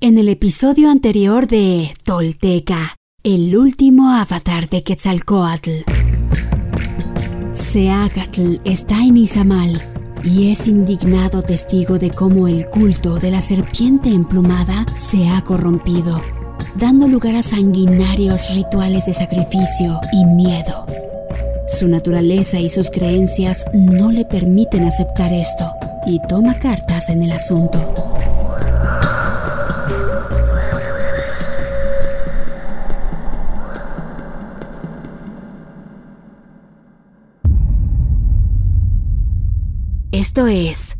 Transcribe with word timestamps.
En 0.00 0.16
el 0.16 0.28
episodio 0.28 0.90
anterior 0.92 1.48
de 1.48 1.90
Tolteca, 2.04 2.94
el 3.24 3.56
último 3.56 4.10
avatar 4.12 4.68
de 4.68 4.84
Quetzalcoatl. 4.84 5.70
Seacatl 7.50 8.60
está 8.64 9.02
en 9.02 9.16
Izamal 9.16 9.82
y 10.22 10.52
es 10.52 10.68
indignado 10.68 11.42
testigo 11.42 11.98
de 11.98 12.10
cómo 12.10 12.46
el 12.46 12.66
culto 12.66 13.16
de 13.16 13.32
la 13.32 13.40
serpiente 13.40 14.10
emplumada 14.10 14.86
se 14.94 15.28
ha 15.30 15.42
corrompido, 15.42 16.22
dando 16.76 17.08
lugar 17.08 17.34
a 17.34 17.42
sanguinarios 17.42 18.54
rituales 18.54 19.06
de 19.06 19.14
sacrificio 19.14 19.98
y 20.12 20.24
miedo. 20.26 20.86
Su 21.66 21.88
naturaleza 21.88 22.60
y 22.60 22.68
sus 22.68 22.88
creencias 22.92 23.64
no 23.74 24.12
le 24.12 24.24
permiten 24.24 24.84
aceptar 24.84 25.32
esto 25.32 25.64
y 26.06 26.20
toma 26.28 26.56
cartas 26.60 27.08
en 27.08 27.24
el 27.24 27.32
asunto. 27.32 28.37
Esto 40.38 40.46
es 40.46 40.96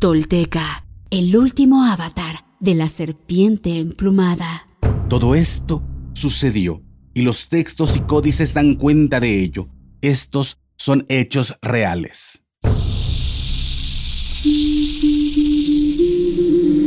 Tolteca, 0.00 0.84
el 1.12 1.36
último 1.36 1.84
avatar 1.84 2.44
de 2.58 2.74
la 2.74 2.88
serpiente 2.88 3.78
emplumada. 3.78 4.66
Todo 5.08 5.36
esto 5.36 5.84
sucedió 6.12 6.82
y 7.14 7.22
los 7.22 7.48
textos 7.48 7.96
y 7.96 8.00
códices 8.00 8.52
dan 8.52 8.74
cuenta 8.74 9.20
de 9.20 9.44
ello. 9.44 9.68
Estos 10.00 10.58
son 10.76 11.06
hechos 11.08 11.54
reales. 11.62 12.42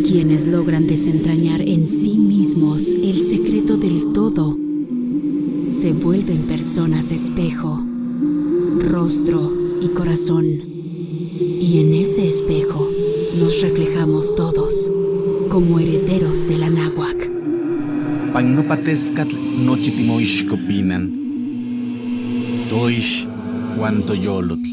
Quienes 0.06 0.48
logran 0.48 0.88
desentrañar 0.88 1.62
en 1.62 1.88
sí 1.88 2.18
mismos 2.18 2.86
el 2.86 3.22
secreto 3.22 3.78
del 3.78 4.12
todo 4.12 4.58
se 5.70 5.94
vuelven 5.94 6.42
personas 6.48 7.12
espejo, 7.12 7.82
rostro 8.92 9.54
y 9.82 9.88
corazón. 9.94 10.73
Y 11.44 11.80
en 11.82 11.94
ese 11.94 12.30
espejo 12.30 12.90
nos 13.40 13.62
reflejamos 13.62 14.36
todos 14.36 14.92
como 15.50 15.80
herederos 15.80 16.48
de 16.48 16.58
la 16.58 16.70
náhuac. 16.70 17.30
Pagnopatescatl 18.34 19.36
nochitimoixcopinan. 19.66 21.12
Toish 22.70 23.28
guantoyolotl. 23.78 24.70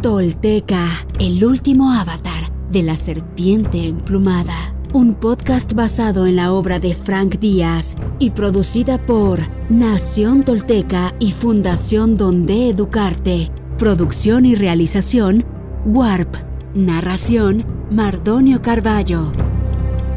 Tolteca, 0.00 0.86
el 1.18 1.44
último 1.44 1.92
avatar 1.92 2.52
de 2.70 2.82
la 2.82 2.96
serpiente 2.96 3.86
emplumada. 3.86 4.75
Un 4.92 5.14
podcast 5.14 5.74
basado 5.74 6.26
en 6.26 6.36
la 6.36 6.52
obra 6.52 6.78
de 6.78 6.94
Frank 6.94 7.38
Díaz 7.38 7.96
y 8.18 8.30
producida 8.30 9.04
por 9.04 9.40
Nación 9.68 10.44
Tolteca 10.44 11.14
y 11.18 11.32
Fundación 11.32 12.16
Donde 12.16 12.70
Educarte. 12.70 13.50
Producción 13.78 14.46
y 14.46 14.54
realización, 14.54 15.44
Warp. 15.84 16.34
Narración, 16.74 17.64
Mardonio 17.90 18.62
Carballo. 18.62 19.32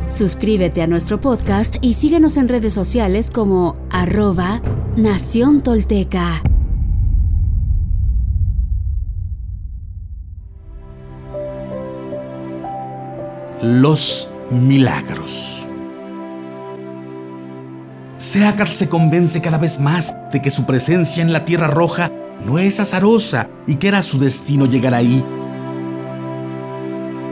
Suscríbete 0.08 0.82
a 0.82 0.88
nuestro 0.88 1.20
podcast 1.20 1.78
y 1.82 1.94
síguenos 1.94 2.38
en 2.38 2.48
redes 2.48 2.74
sociales 2.74 3.32
como 3.32 3.76
arroba 3.92 4.62
Nación 4.96 5.62
Tolteca. 5.62 6.42
Los 13.62 14.30
milagros. 14.52 15.68
Seacatl 18.18 18.72
se 18.72 18.90
convence 18.90 19.42
cada 19.42 19.58
vez 19.58 19.80
más 19.80 20.16
de 20.32 20.42
que 20.42 20.52
su 20.52 20.66
presencia 20.66 21.24
en 21.24 21.32
la 21.32 21.46
Tierra 21.46 21.68
Roja 21.68 22.12
no 22.46 22.60
es 22.60 22.80
azarosa 22.80 23.50
y 23.66 23.76
que 23.76 23.88
era 23.88 24.02
su 24.02 24.20
destino 24.20 24.66
llegar 24.66 24.94
ahí. 24.94 25.24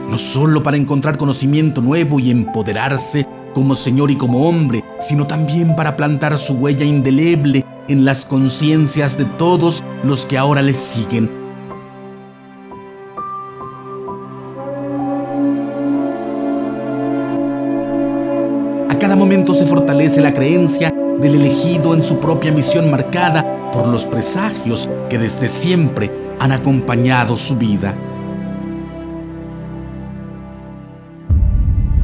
No 0.10 0.18
solo 0.18 0.64
para 0.64 0.78
encontrar 0.78 1.18
conocimiento 1.18 1.82
nuevo 1.82 2.20
y 2.20 2.32
empoderarse 2.32 3.28
como 3.54 3.76
señor 3.76 4.12
y 4.12 4.16
como 4.16 4.48
hombre, 4.48 4.84
sino 5.00 5.28
también 5.28 5.76
para 5.76 5.98
plantar 5.98 6.38
su 6.38 6.54
huella 6.54 6.86
indeleble 6.86 7.66
en 7.90 8.06
las 8.06 8.26
conciencias 8.26 9.18
de 9.18 9.26
todos 9.26 9.84
los 10.04 10.26
que 10.26 10.38
ahora 10.38 10.62
les 10.62 10.78
siguen 10.78 11.47
la 19.98 20.32
creencia 20.32 20.94
del 21.20 21.36
elegido 21.36 21.96
en 21.96 22.04
su 22.04 22.20
propia 22.20 22.52
misión 22.52 22.92
marcada 22.92 23.72
por 23.72 23.88
los 23.88 24.06
presagios 24.06 24.88
que 25.10 25.18
desde 25.18 25.48
siempre 25.48 26.12
han 26.40 26.52
acompañado 26.52 27.36
su 27.36 27.58
vida. 27.58 27.98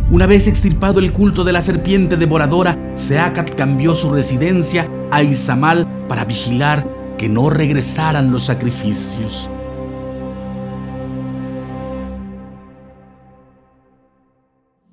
Una 0.09 0.25
vez 0.25 0.47
extirpado 0.47 0.99
el 0.99 1.13
culto 1.13 1.43
de 1.43 1.53
la 1.53 1.61
serpiente 1.61 2.17
devoradora, 2.17 2.77
Seacat 2.95 3.53
cambió 3.53 3.93
su 3.93 4.11
residencia 4.11 4.89
a 5.11 5.21
Izamal 5.21 5.87
para 6.07 6.25
vigilar 6.25 6.87
que 7.19 7.29
no 7.29 7.51
regresaran 7.51 8.31
los 8.31 8.43
sacrificios. 8.43 9.51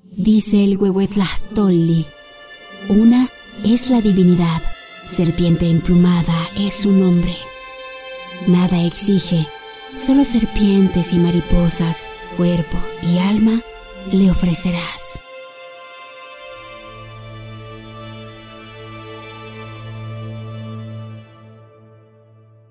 Dice 0.04 0.62
el 0.62 0.76
Huehuetlahtolli. 0.76 2.19
Una 2.90 3.28
es 3.62 3.88
la 3.88 4.00
divinidad, 4.00 4.60
serpiente 5.08 5.70
emplumada 5.70 6.34
es 6.58 6.74
su 6.74 6.90
nombre. 6.90 7.36
Nada 8.48 8.82
exige, 8.82 9.46
solo 9.96 10.24
serpientes 10.24 11.12
y 11.12 11.20
mariposas, 11.20 12.08
cuerpo 12.36 12.78
y 13.00 13.20
alma 13.20 13.60
le 14.10 14.28
ofrecerás. 14.28 15.20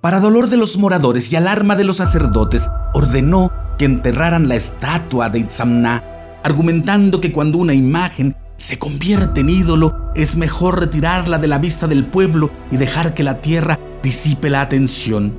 Para 0.02 0.20
dolor 0.20 0.50
de 0.50 0.58
los 0.58 0.78
moradores 0.78 1.32
y 1.32 1.38
alarma 1.38 1.78
de 1.78 1.86
los 1.86 1.96
sacerdotes, 1.96 2.68
ordenó 2.94 3.54
que 3.78 3.86
enterraran 3.86 4.50
la 4.50 4.58
estatua 4.58 5.30
de 5.30 5.40
Itzamná 5.40 6.04
argumentando 6.44 7.22
que 7.22 7.32
cuando 7.32 7.58
una 7.58 7.74
imagen 7.74 8.36
se 8.60 8.78
convierte 8.78 9.40
en 9.40 9.50
ídolo, 9.50 10.12
es 10.16 10.36
mejor 10.36 10.82
retirarla 10.82 11.40
de 11.40 11.48
la 11.48 11.58
vista 11.60 11.88
del 11.88 12.06
pueblo 12.06 12.52
y 12.70 12.76
dejar 12.76 13.14
que 13.14 13.24
la 13.24 13.42
tierra 13.42 13.80
disipe 14.04 14.50
la 14.50 14.60
atención. 14.62 15.34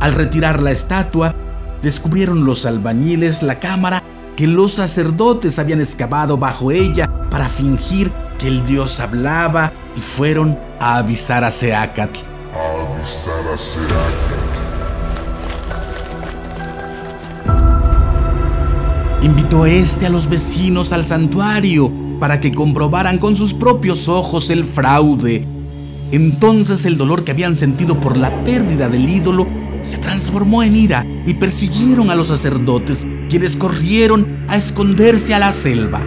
Al 0.00 0.14
retirar 0.14 0.62
la 0.62 0.70
estatua, 0.70 1.34
descubrieron 1.82 2.46
los 2.46 2.64
albañiles 2.64 3.42
la 3.42 3.60
cámara 3.60 4.02
que 4.34 4.46
los 4.46 4.72
sacerdotes 4.72 5.58
habían 5.58 5.80
excavado 5.80 6.38
bajo 6.38 6.70
ella 6.70 7.28
para 7.30 7.50
fingir 7.50 8.10
que 8.38 8.48
el 8.48 8.64
dios 8.64 8.98
hablaba 8.98 9.70
y 9.94 10.00
fueron 10.00 10.58
a 10.80 10.96
avisar 10.96 11.44
a 11.44 11.50
Seacatl. 11.50 12.20
A 12.54 12.94
avisar 12.94 13.44
a 13.52 13.58
Seacatl. 13.58 14.39
Invitó 19.22 19.66
este 19.66 20.06
a 20.06 20.08
los 20.08 20.30
vecinos 20.30 20.92
al 20.92 21.04
santuario 21.04 21.92
para 22.18 22.40
que 22.40 22.52
comprobaran 22.52 23.18
con 23.18 23.36
sus 23.36 23.52
propios 23.52 24.08
ojos 24.08 24.48
el 24.48 24.64
fraude. 24.64 25.46
Entonces 26.10 26.86
el 26.86 26.96
dolor 26.96 27.22
que 27.22 27.32
habían 27.32 27.54
sentido 27.54 28.00
por 28.00 28.16
la 28.16 28.44
pérdida 28.44 28.88
del 28.88 29.08
ídolo 29.08 29.46
se 29.82 29.98
transformó 29.98 30.62
en 30.62 30.74
ira 30.74 31.06
y 31.26 31.34
persiguieron 31.34 32.10
a 32.10 32.14
los 32.14 32.28
sacerdotes, 32.28 33.06
quienes 33.28 33.56
corrieron 33.56 34.26
a 34.48 34.56
esconderse 34.56 35.34
a 35.34 35.38
la 35.38 35.52
selva. 35.52 36.00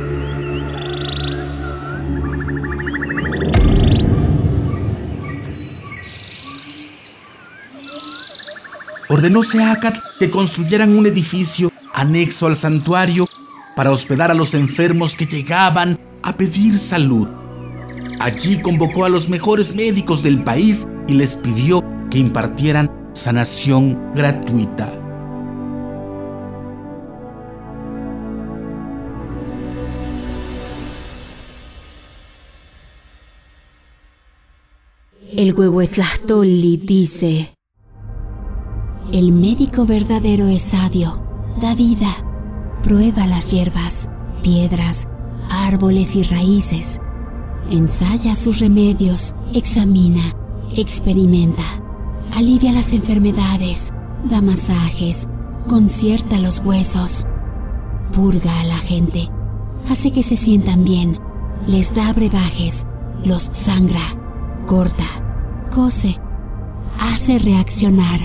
Ordenó 9.08 9.44
Seacat 9.44 10.00
que 10.18 10.32
construyeran 10.32 10.98
un 10.98 11.06
edificio 11.06 11.73
anexo 12.04 12.48
al 12.48 12.56
santuario 12.56 13.28
para 13.76 13.92
hospedar 13.92 14.30
a 14.30 14.36
los 14.36 14.54
enfermos 14.54 15.16
que 15.16 15.26
llegaban 15.26 15.98
a 16.22 16.36
pedir 16.38 16.78
salud. 16.78 17.28
Allí 18.20 18.62
convocó 18.62 19.06
a 19.06 19.10
los 19.10 19.28
mejores 19.28 19.76
médicos 19.76 20.22
del 20.22 20.44
país 20.44 20.88
y 21.08 21.14
les 21.14 21.36
pidió 21.36 21.84
que 22.12 22.20
impartieran 22.20 22.92
sanación 23.14 24.14
gratuita. 24.14 25.00
El 35.36 35.54
Huehuetlahtolli 35.54 36.78
dice: 36.78 37.56
El 39.12 39.32
médico 39.32 39.86
verdadero 39.86 40.48
es 40.48 40.62
sabio 40.62 41.23
da 41.60 41.76
vida. 41.76 42.10
Prueba 42.84 43.28
las 43.28 43.52
hierbas, 43.52 44.10
piedras, 44.42 45.08
árboles 45.50 46.16
y 46.16 46.24
raíces. 46.24 47.00
Ensaya 47.70 48.36
sus 48.36 48.60
remedios, 48.60 49.36
examina, 49.54 50.24
experimenta. 50.76 51.64
Alivia 52.36 52.74
las 52.74 52.94
enfermedades, 52.94 53.94
da 54.30 54.42
masajes, 54.42 55.28
concierta 55.68 56.40
los 56.40 56.60
huesos. 56.60 57.26
Purga 58.12 58.60
a 58.60 58.64
la 58.66 58.78
gente, 58.78 59.30
hace 59.90 60.12
que 60.12 60.24
se 60.24 60.36
sientan 60.36 60.84
bien, 60.84 61.18
les 61.68 61.94
da 61.94 62.12
brebajes, 62.14 62.86
los 63.24 63.42
sangra, 63.42 64.02
corta, 64.68 65.06
cose, 65.74 66.20
hace 67.00 67.40
reaccionar, 67.40 68.20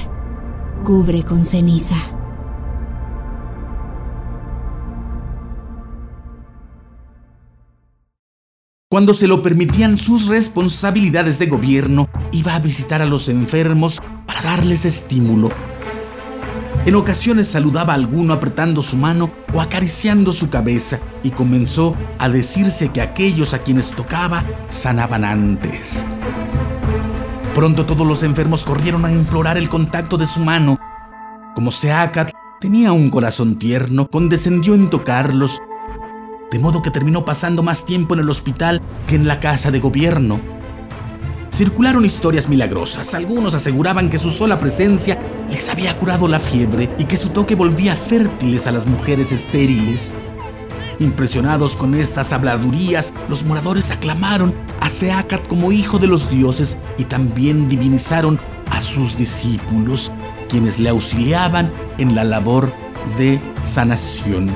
cubre 0.84 1.22
con 1.22 1.44
ceniza. 1.44 2.17
Cuando 8.90 9.12
se 9.12 9.26
lo 9.28 9.42
permitían 9.42 9.98
sus 9.98 10.28
responsabilidades 10.28 11.38
de 11.38 11.44
gobierno, 11.44 12.08
iba 12.32 12.54
a 12.54 12.58
visitar 12.58 13.02
a 13.02 13.04
los 13.04 13.28
enfermos 13.28 13.98
para 14.26 14.40
darles 14.40 14.86
estímulo. 14.86 15.50
En 16.86 16.94
ocasiones 16.94 17.48
saludaba 17.48 17.92
a 17.92 17.96
alguno 17.96 18.32
apretando 18.32 18.80
su 18.80 18.96
mano 18.96 19.30
o 19.52 19.60
acariciando 19.60 20.32
su 20.32 20.48
cabeza 20.48 21.00
y 21.22 21.32
comenzó 21.32 21.94
a 22.18 22.30
decirse 22.30 22.88
que 22.88 23.02
aquellos 23.02 23.52
a 23.52 23.58
quienes 23.58 23.90
tocaba 23.90 24.42
sanaban 24.70 25.22
antes. 25.22 26.06
Pronto 27.54 27.84
todos 27.84 28.06
los 28.06 28.22
enfermos 28.22 28.64
corrieron 28.64 29.04
a 29.04 29.12
implorar 29.12 29.58
el 29.58 29.68
contacto 29.68 30.16
de 30.16 30.24
su 30.24 30.40
mano. 30.40 30.78
Como 31.54 31.70
Seacat 31.70 32.32
tenía 32.58 32.92
un 32.92 33.10
corazón 33.10 33.58
tierno, 33.58 34.08
condescendió 34.08 34.74
en 34.74 34.88
tocarlos 34.88 35.60
de 36.50 36.58
modo 36.58 36.82
que 36.82 36.90
terminó 36.90 37.24
pasando 37.24 37.62
más 37.62 37.84
tiempo 37.84 38.14
en 38.14 38.20
el 38.20 38.30
hospital 38.30 38.80
que 39.06 39.16
en 39.16 39.28
la 39.28 39.40
casa 39.40 39.70
de 39.70 39.80
gobierno. 39.80 40.40
Circularon 41.52 42.04
historias 42.04 42.48
milagrosas. 42.48 43.14
Algunos 43.14 43.54
aseguraban 43.54 44.10
que 44.10 44.18
su 44.18 44.30
sola 44.30 44.60
presencia 44.60 45.18
les 45.50 45.68
había 45.68 45.96
curado 45.98 46.28
la 46.28 46.38
fiebre 46.38 46.88
y 46.98 47.04
que 47.04 47.16
su 47.16 47.30
toque 47.30 47.54
volvía 47.54 47.96
fértiles 47.96 48.66
a 48.66 48.72
las 48.72 48.86
mujeres 48.86 49.32
estériles. 49.32 50.12
Impresionados 51.00 51.76
con 51.76 51.94
estas 51.94 52.32
habladurías, 52.32 53.12
los 53.28 53.44
moradores 53.44 53.90
aclamaron 53.90 54.54
a 54.80 54.88
Seacat 54.88 55.46
como 55.48 55.72
hijo 55.72 55.98
de 55.98 56.08
los 56.08 56.30
dioses 56.30 56.76
y 56.96 57.04
también 57.04 57.68
divinizaron 57.68 58.40
a 58.70 58.80
sus 58.80 59.16
discípulos, 59.16 60.12
quienes 60.48 60.78
le 60.78 60.90
auxiliaban 60.90 61.70
en 61.98 62.14
la 62.14 62.24
labor 62.24 62.72
de 63.16 63.40
sanación. 63.62 64.48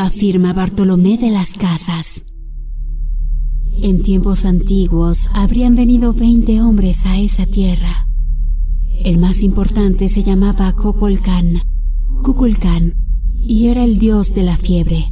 Afirma 0.00 0.54
Bartolomé 0.54 1.18
de 1.18 1.30
las 1.30 1.54
Casas. 1.54 2.24
En 3.82 4.02
tiempos 4.02 4.46
antiguos 4.46 5.28
habrían 5.34 5.74
venido 5.74 6.14
20 6.14 6.62
hombres 6.62 7.04
a 7.04 7.18
esa 7.18 7.44
tierra. 7.44 8.08
El 9.04 9.18
más 9.18 9.42
importante 9.42 10.08
se 10.08 10.22
llamaba 10.22 10.72
Cocolcán, 10.72 11.60
Cuculcán, 12.22 12.94
y 13.36 13.68
era 13.68 13.84
el 13.84 13.98
dios 13.98 14.34
de 14.34 14.42
la 14.42 14.56
fiebre. 14.56 15.04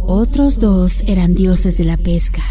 Otros 0.00 0.58
dos 0.58 1.02
eran 1.06 1.34
dioses 1.34 1.78
de 1.78 1.84
la 1.84 1.96
pesca, 1.96 2.42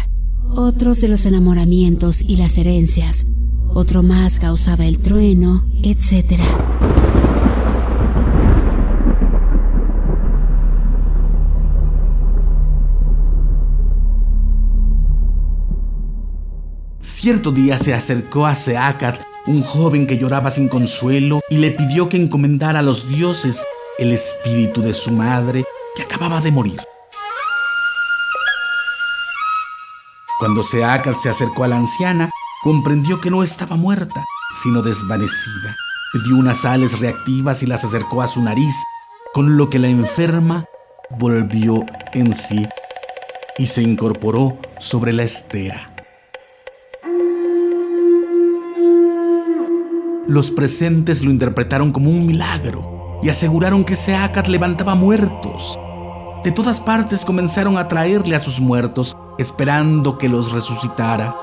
otros 0.56 1.02
de 1.02 1.08
los 1.08 1.26
enamoramientos 1.26 2.22
y 2.22 2.36
las 2.36 2.56
herencias, 2.56 3.26
otro 3.68 4.02
más 4.02 4.38
causaba 4.38 4.86
el 4.86 4.98
trueno, 5.00 5.66
etc. 5.82 6.40
Cierto 17.24 17.52
día 17.52 17.78
se 17.78 17.94
acercó 17.94 18.46
a 18.46 18.54
Seacat 18.54 19.18
un 19.46 19.62
joven 19.62 20.06
que 20.06 20.18
lloraba 20.18 20.50
sin 20.50 20.68
consuelo 20.68 21.40
y 21.48 21.56
le 21.56 21.70
pidió 21.70 22.10
que 22.10 22.18
encomendara 22.18 22.80
a 22.80 22.82
los 22.82 23.08
dioses 23.08 23.64
el 23.98 24.12
espíritu 24.12 24.82
de 24.82 24.92
su 24.92 25.10
madre 25.10 25.64
que 25.96 26.02
acababa 26.02 26.42
de 26.42 26.50
morir. 26.50 26.82
Cuando 30.38 30.62
Seacat 30.62 31.18
se 31.18 31.30
acercó 31.30 31.64
a 31.64 31.68
la 31.68 31.76
anciana, 31.76 32.28
comprendió 32.62 33.22
que 33.22 33.30
no 33.30 33.42
estaba 33.42 33.76
muerta, 33.76 34.22
sino 34.62 34.82
desvanecida. 34.82 35.76
Pidió 36.12 36.36
unas 36.36 36.58
sales 36.58 37.00
reactivas 37.00 37.62
y 37.62 37.66
las 37.66 37.84
acercó 37.84 38.20
a 38.20 38.26
su 38.26 38.42
nariz, 38.42 38.74
con 39.32 39.56
lo 39.56 39.70
que 39.70 39.78
la 39.78 39.88
enferma 39.88 40.66
volvió 41.18 41.86
en 42.12 42.34
sí 42.34 42.68
y 43.56 43.66
se 43.66 43.80
incorporó 43.80 44.58
sobre 44.78 45.14
la 45.14 45.22
estera. 45.22 45.93
Los 50.26 50.50
presentes 50.50 51.22
lo 51.22 51.30
interpretaron 51.30 51.92
como 51.92 52.08
un 52.08 52.26
milagro 52.26 53.18
y 53.22 53.28
aseguraron 53.28 53.84
que 53.84 53.94
Seacat 53.94 54.48
levantaba 54.48 54.94
muertos. 54.94 55.78
De 56.42 56.50
todas 56.50 56.80
partes 56.80 57.26
comenzaron 57.26 57.76
a 57.76 57.88
traerle 57.88 58.34
a 58.34 58.38
sus 58.38 58.58
muertos, 58.58 59.14
esperando 59.36 60.16
que 60.16 60.30
los 60.30 60.52
resucitara. 60.52 61.36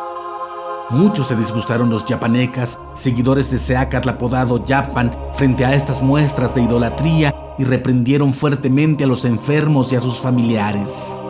Muchos 0.90 1.28
se 1.28 1.36
disgustaron 1.36 1.92
los 1.92 2.06
yapanecas, 2.06 2.80
seguidores 2.96 3.52
de 3.52 3.60
Seacat 3.60 4.08
apodado 4.08 4.66
Yapan, 4.66 5.16
frente 5.36 5.64
a 5.64 5.76
estas 5.76 6.02
muestras 6.02 6.56
de 6.56 6.64
idolatría 6.64 7.36
y 7.60 7.64
reprendieron 7.66 8.34
fuertemente 8.34 9.04
a 9.04 9.08
los 9.08 9.26
enfermos 9.26 9.94
y 9.94 9.96
a 9.96 10.00
sus 10.00 10.20
familiares. 10.20 11.22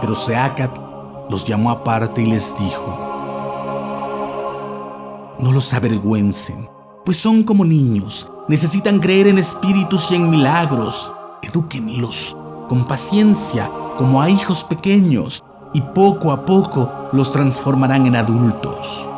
Pero 0.00 0.14
Seacat 0.14 0.78
los 1.28 1.44
llamó 1.44 1.72
aparte 1.72 2.22
y 2.22 2.26
les 2.26 2.56
dijo, 2.56 3.07
no 5.38 5.52
los 5.52 5.72
avergüencen, 5.72 6.68
pues 7.04 7.18
son 7.18 7.42
como 7.44 7.64
niños, 7.64 8.30
necesitan 8.48 8.98
creer 8.98 9.28
en 9.28 9.38
espíritus 9.38 10.08
y 10.10 10.16
en 10.16 10.30
milagros. 10.30 11.14
Edúquenlos 11.42 12.36
con 12.68 12.86
paciencia, 12.86 13.70
como 13.96 14.20
a 14.20 14.28
hijos 14.28 14.64
pequeños, 14.64 15.42
y 15.72 15.80
poco 15.80 16.32
a 16.32 16.44
poco 16.44 17.08
los 17.12 17.32
transformarán 17.32 18.06
en 18.06 18.16
adultos. 18.16 19.08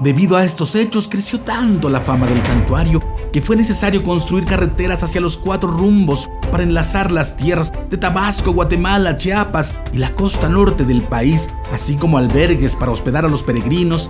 Debido 0.00 0.36
a 0.36 0.44
estos 0.44 0.74
hechos 0.74 1.08
creció 1.08 1.40
tanto 1.40 1.88
la 1.88 2.00
fama 2.00 2.26
del 2.26 2.42
santuario 2.42 3.00
que 3.32 3.40
fue 3.40 3.56
necesario 3.56 4.02
construir 4.02 4.44
carreteras 4.44 5.02
hacia 5.04 5.20
los 5.20 5.36
cuatro 5.36 5.70
rumbos 5.70 6.28
para 6.50 6.64
enlazar 6.64 7.12
las 7.12 7.36
tierras 7.36 7.71
de 7.92 7.98
Tabasco, 7.98 8.52
Guatemala, 8.52 9.18
Chiapas 9.18 9.74
y 9.92 9.98
la 9.98 10.14
costa 10.14 10.48
norte 10.48 10.86
del 10.86 11.02
país, 11.02 11.50
así 11.74 11.96
como 11.96 12.16
albergues 12.16 12.74
para 12.74 12.90
hospedar 12.90 13.26
a 13.26 13.28
los 13.28 13.42
peregrinos, 13.42 14.08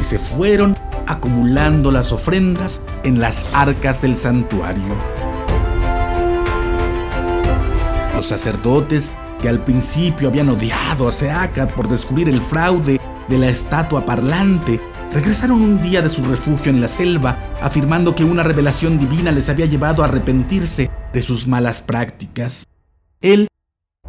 y 0.00 0.04
se 0.04 0.18
fueron 0.18 0.74
acumulando 1.06 1.90
las 1.90 2.10
ofrendas 2.10 2.80
en 3.04 3.20
las 3.20 3.46
arcas 3.52 4.00
del 4.00 4.16
santuario. 4.16 4.96
Los 8.16 8.24
sacerdotes 8.24 9.12
que 9.42 9.50
al 9.50 9.62
principio 9.62 10.28
habían 10.28 10.48
odiado 10.48 11.06
a 11.06 11.12
Seacat 11.12 11.74
por 11.74 11.86
descubrir 11.86 12.30
el 12.30 12.40
fraude 12.40 12.98
de 13.28 13.38
la 13.38 13.50
estatua 13.50 14.06
parlante, 14.06 14.80
regresaron 15.12 15.60
un 15.60 15.82
día 15.82 16.00
de 16.00 16.08
su 16.08 16.24
refugio 16.24 16.70
en 16.70 16.80
la 16.80 16.88
selva 16.88 17.38
afirmando 17.60 18.14
que 18.14 18.24
una 18.24 18.42
revelación 18.42 18.98
divina 18.98 19.30
les 19.32 19.50
había 19.50 19.66
llevado 19.66 20.02
a 20.02 20.06
arrepentirse 20.06 20.90
de 21.12 21.20
sus 21.20 21.46
malas 21.46 21.82
prácticas. 21.82 22.64
Él 23.20 23.48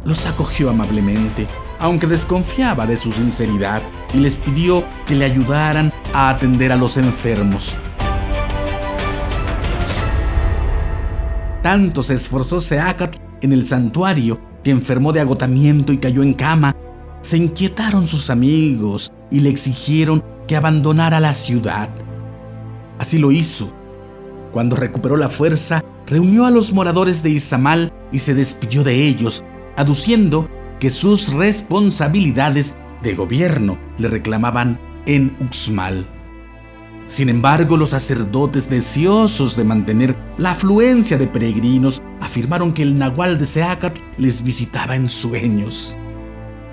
los 0.04 0.24
acogió 0.26 0.70
amablemente, 0.70 1.48
aunque 1.80 2.06
desconfiaba 2.06 2.86
de 2.86 2.96
su 2.96 3.10
sinceridad, 3.10 3.82
y 4.14 4.18
les 4.18 4.38
pidió 4.38 4.84
que 5.04 5.16
le 5.16 5.24
ayudaran 5.24 5.92
a 6.14 6.30
atender 6.30 6.70
a 6.70 6.76
los 6.76 6.96
enfermos. 6.96 7.74
Tanto 11.60 12.04
se 12.04 12.14
esforzó 12.14 12.60
Seacat 12.60 13.16
en 13.42 13.52
el 13.52 13.64
santuario 13.64 14.40
que 14.62 14.70
enfermó 14.70 15.12
de 15.12 15.20
agotamiento 15.20 15.92
y 15.92 15.98
cayó 15.98 16.22
en 16.22 16.34
cama. 16.34 16.76
Se 17.22 17.36
inquietaron 17.36 18.06
sus 18.06 18.30
amigos 18.30 19.12
y 19.30 19.40
le 19.40 19.50
exigieron 19.50 20.22
que 20.46 20.56
abandonara 20.56 21.18
la 21.18 21.34
ciudad. 21.34 21.90
Así 22.98 23.18
lo 23.18 23.32
hizo. 23.32 23.72
Cuando 24.52 24.76
recuperó 24.76 25.16
la 25.16 25.28
fuerza, 25.28 25.79
reunió 26.10 26.44
a 26.44 26.50
los 26.50 26.72
moradores 26.72 27.22
de 27.22 27.30
Izamal 27.30 27.92
y 28.12 28.18
se 28.18 28.34
despidió 28.34 28.84
de 28.84 29.06
ellos, 29.06 29.44
aduciendo 29.76 30.50
que 30.78 30.90
sus 30.90 31.32
responsabilidades 31.32 32.76
de 33.02 33.14
gobierno 33.14 33.78
le 33.96 34.08
reclamaban 34.08 34.78
en 35.06 35.34
Uxmal. 35.40 36.06
Sin 37.06 37.28
embargo, 37.28 37.76
los 37.76 37.90
sacerdotes 37.90 38.68
deseosos 38.68 39.56
de 39.56 39.64
mantener 39.64 40.14
la 40.36 40.52
afluencia 40.52 41.16
de 41.16 41.26
peregrinos 41.26 42.02
afirmaron 42.20 42.72
que 42.72 42.82
el 42.82 42.98
nahual 42.98 43.38
de 43.38 43.46
Seacat 43.46 43.96
les 44.18 44.44
visitaba 44.44 44.94
en 44.94 45.08
sueños 45.08 45.96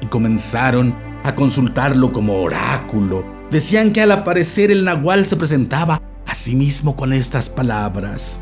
y 0.01 0.07
comenzaron 0.07 0.93
a 1.23 1.33
consultarlo 1.33 2.11
como 2.11 2.41
oráculo 2.41 3.37
Decían 3.51 3.93
que 3.93 4.01
al 4.01 4.11
aparecer 4.11 4.71
el 4.71 4.83
nahual 4.83 5.25
se 5.25 5.37
presentaba 5.37 6.01
a 6.25 6.35
sí 6.35 6.53
mismo 6.53 6.97
con 6.97 7.13
estas 7.13 7.49
palabras. 7.49 8.41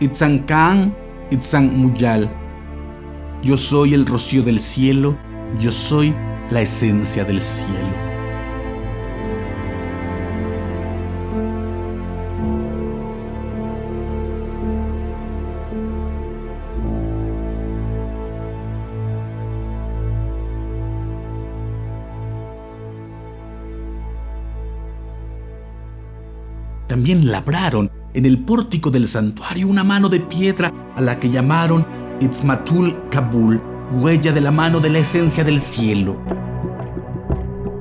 Itzancan, 0.00 0.94
Itzan 1.30 1.76
Muyal. 1.76 2.30
Yo 3.42 3.56
soy 3.56 3.92
el 3.92 4.06
rocío 4.06 4.42
del 4.42 4.58
cielo, 4.58 5.16
yo 5.58 5.70
soy 5.70 6.14
la 6.50 6.62
esencia 6.62 7.24
del 7.24 7.40
cielo. 7.40 8.10
También 26.88 27.30
labraron 27.30 27.99
en 28.14 28.26
el 28.26 28.38
pórtico 28.38 28.90
del 28.90 29.06
santuario 29.06 29.68
una 29.68 29.84
mano 29.84 30.08
de 30.08 30.20
piedra 30.20 30.72
a 30.96 31.00
la 31.00 31.20
que 31.20 31.30
llamaron 31.30 31.86
Itzmatul 32.20 33.08
Kabul, 33.10 33.60
huella 33.92 34.32
de 34.32 34.40
la 34.40 34.50
mano 34.50 34.80
de 34.80 34.90
la 34.90 34.98
esencia 34.98 35.44
del 35.44 35.60
cielo. 35.60 36.20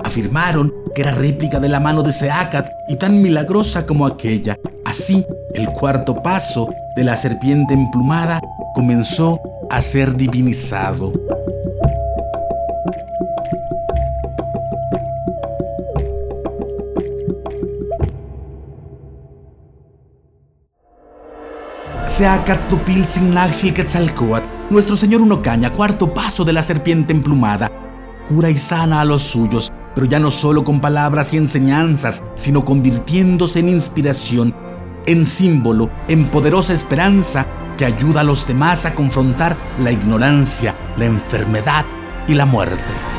Afirmaron 0.03 0.73
que 0.95 1.01
era 1.01 1.11
réplica 1.11 1.59
de 1.59 1.69
la 1.69 1.79
mano 1.79 2.03
de 2.03 2.11
Seacat 2.11 2.69
y 2.87 2.97
tan 2.97 3.21
milagrosa 3.21 3.85
como 3.85 4.05
aquella. 4.05 4.57
Así, 4.85 5.25
el 5.53 5.67
cuarto 5.67 6.21
paso 6.21 6.69
de 6.95 7.03
la 7.03 7.15
serpiente 7.17 7.73
emplumada 7.73 8.39
comenzó 8.73 9.39
a 9.69 9.81
ser 9.81 10.15
divinizado. 10.15 11.13
Nuestro 24.69 24.97
Señor 24.97 25.21
Unocaña, 25.21 25.71
cuarto 25.71 26.13
paso 26.13 26.43
de 26.43 26.51
la 26.51 26.61
serpiente 26.61 27.13
emplumada, 27.13 27.71
cura 28.27 28.49
y 28.49 28.57
sana 28.57 28.99
a 28.99 29.05
los 29.05 29.21
suyos, 29.21 29.71
pero 29.95 30.05
ya 30.05 30.19
no 30.19 30.29
solo 30.29 30.65
con 30.65 30.81
palabras 30.81 31.33
y 31.33 31.37
enseñanzas, 31.37 32.21
sino 32.35 32.65
convirtiéndose 32.65 33.59
en 33.59 33.69
inspiración, 33.69 34.53
en 35.05 35.25
símbolo, 35.25 35.89
en 36.09 36.25
poderosa 36.25 36.73
esperanza 36.73 37.45
que 37.77 37.85
ayuda 37.85 38.19
a 38.19 38.25
los 38.25 38.45
demás 38.45 38.85
a 38.85 38.93
confrontar 38.93 39.55
la 39.81 39.93
ignorancia, 39.93 40.75
la 40.97 41.05
enfermedad 41.05 41.85
y 42.27 42.33
la 42.33 42.45
muerte. 42.45 43.18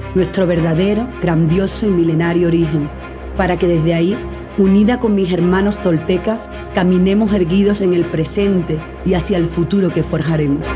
nuestro 0.15 0.45
verdadero, 0.45 1.07
grandioso 1.21 1.85
y 1.87 1.89
milenario 1.89 2.47
origen, 2.47 2.89
para 3.37 3.57
que 3.57 3.67
desde 3.67 3.93
ahí, 3.93 4.17
unida 4.57 4.99
con 4.99 5.15
mis 5.15 5.31
hermanos 5.31 5.81
toltecas, 5.81 6.49
caminemos 6.75 7.33
erguidos 7.33 7.81
en 7.81 7.93
el 7.93 8.05
presente 8.05 8.79
y 9.05 9.13
hacia 9.13 9.37
el 9.37 9.45
futuro 9.45 9.93
que 9.93 10.03
forjaremos. 10.03 10.67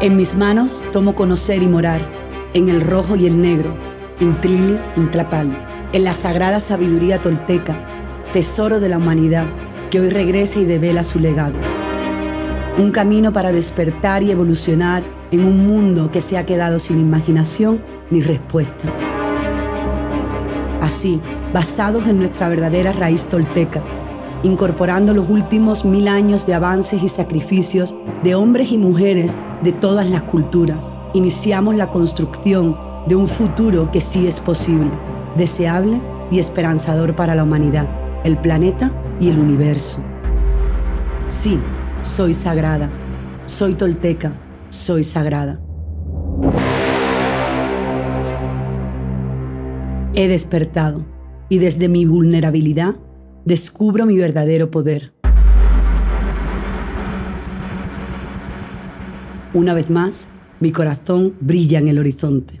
En 0.00 0.16
mis 0.16 0.36
manos 0.36 0.84
tomo 0.92 1.14
conocer 1.14 1.62
y 1.62 1.66
morar, 1.66 2.00
en 2.54 2.68
el 2.68 2.80
rojo 2.80 3.16
y 3.16 3.26
el 3.26 3.40
negro, 3.40 3.76
Intlili, 4.20 4.78
Intlapal, 4.96 5.50
en 5.92 6.04
la 6.04 6.14
sagrada 6.14 6.60
sabiduría 6.60 7.20
tolteca, 7.20 7.76
tesoro 8.32 8.80
de 8.80 8.88
la 8.88 8.98
humanidad 8.98 9.46
que 9.90 10.00
hoy 10.00 10.08
regresa 10.08 10.60
y 10.60 10.64
devela 10.64 11.04
su 11.04 11.18
legado. 11.18 11.54
Un 12.78 12.92
camino 12.92 13.32
para 13.32 13.52
despertar 13.52 14.22
y 14.22 14.30
evolucionar 14.30 15.02
en 15.30 15.44
un 15.44 15.66
mundo 15.66 16.10
que 16.10 16.20
se 16.20 16.38
ha 16.38 16.46
quedado 16.46 16.78
sin 16.78 16.98
imaginación 17.00 17.82
ni 18.10 18.20
respuesta. 18.20 18.88
Así, 20.80 21.20
basados 21.52 22.06
en 22.06 22.18
nuestra 22.18 22.48
verdadera 22.48 22.92
raíz 22.92 23.26
tolteca, 23.26 23.82
incorporando 24.42 25.14
los 25.14 25.28
últimos 25.28 25.84
mil 25.84 26.08
años 26.08 26.46
de 26.46 26.54
avances 26.54 27.02
y 27.02 27.08
sacrificios 27.08 27.94
de 28.24 28.34
hombres 28.34 28.72
y 28.72 28.78
mujeres 28.78 29.36
de 29.62 29.72
todas 29.72 30.08
las 30.08 30.22
culturas, 30.22 30.94
iniciamos 31.14 31.74
la 31.74 31.90
construcción 31.90 32.76
de 33.06 33.16
un 33.16 33.28
futuro 33.28 33.90
que 33.90 34.00
sí 34.00 34.26
es 34.26 34.40
posible, 34.40 34.90
deseable 35.36 36.00
y 36.30 36.38
esperanzador 36.38 37.14
para 37.14 37.34
la 37.34 37.44
humanidad, 37.44 37.88
el 38.24 38.38
planeta 38.38 38.90
y 39.20 39.28
el 39.28 39.38
universo. 39.38 40.02
Sí, 41.28 41.60
soy 42.00 42.34
sagrada, 42.34 42.90
soy 43.44 43.74
tolteca, 43.74 44.32
soy 44.70 45.04
sagrada. 45.04 45.60
He 50.14 50.28
despertado 50.28 51.04
y 51.48 51.58
desde 51.58 51.88
mi 51.88 52.04
vulnerabilidad 52.06 52.94
descubro 53.44 54.06
mi 54.06 54.16
verdadero 54.16 54.70
poder. 54.70 55.12
Una 59.52 59.74
vez 59.74 59.90
más, 59.90 60.30
mi 60.60 60.70
corazón 60.70 61.34
brilla 61.40 61.80
en 61.80 61.88
el 61.88 61.98
horizonte. 61.98 62.60